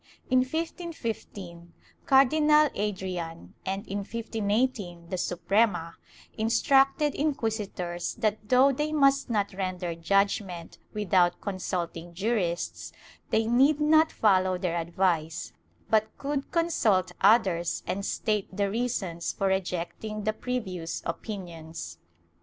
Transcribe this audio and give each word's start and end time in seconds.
In 0.31 0.39
1515, 0.39 1.73
Cardinal 2.07 2.71
Adrian, 2.73 3.53
and 3.63 3.85
in 3.87 3.99
1518 3.99 5.09
the 5.09 5.17
Suprema, 5.19 5.95
instructed 6.35 7.13
inquisitors 7.13 8.15
that 8.15 8.49
though 8.49 8.71
they 8.71 8.91
must 8.91 9.29
not 9.29 9.53
render 9.53 9.93
judgement 9.93 10.79
without 10.91 11.39
consulting 11.39 12.15
jurists, 12.15 12.91
they 13.29 13.45
need 13.45 13.79
not 13.79 14.11
follow 14.11 14.57
their 14.57 14.77
advice, 14.77 15.53
but 15.87 16.17
could 16.17 16.49
consult 16.49 17.11
others 17.21 17.83
and 17.85 18.03
state 18.03 18.47
the 18.51 18.71
reasons 18.71 19.31
for 19.31 19.49
rejecting 19.49 20.23
the 20.23 20.33
previous 20.33 21.03
opinions. 21.05 21.99